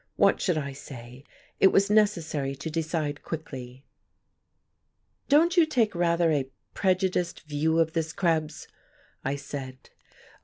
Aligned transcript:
What 0.15 0.41
should 0.41 0.57
I 0.57 0.73
say? 0.73 1.23
It 1.59 1.67
was 1.67 1.91
necessary 1.91 2.55
to 2.55 2.71
decide 2.71 3.21
quickly. 3.21 3.85
"Don't 5.29 5.55
you 5.57 5.67
take 5.67 5.93
rather 5.93 6.31
a 6.31 6.49
prejudiced 6.73 7.41
view 7.41 7.77
of 7.77 7.93
this, 7.93 8.11
Krebs?" 8.11 8.67
I 9.23 9.35
said. 9.35 9.91